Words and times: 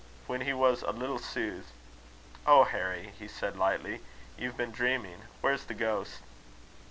When 0.25 0.41
he 0.41 0.51
was 0.51 0.81
a 0.81 0.89
little 0.89 1.19
soothed, 1.19 1.67
"Oh, 2.47 2.63
Harry!" 2.63 3.13
he 3.19 3.27
said, 3.27 3.55
lightly, 3.55 3.99
"you've 4.35 4.57
been 4.57 4.71
dreaming. 4.71 5.21
Where's 5.41 5.65
the 5.65 5.75
ghost?" 5.75 6.21